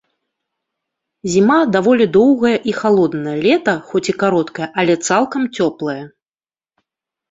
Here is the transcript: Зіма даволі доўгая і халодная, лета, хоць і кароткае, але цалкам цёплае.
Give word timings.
Зіма 1.33 1.57
даволі 1.75 2.07
доўгая 2.17 2.55
і 2.73 2.77
халодная, 2.81 3.37
лета, 3.47 3.79
хоць 3.93 4.05
і 4.17 4.19
кароткае, 4.27 4.67
але 4.81 4.93
цалкам 5.07 5.41
цёплае. 5.57 6.01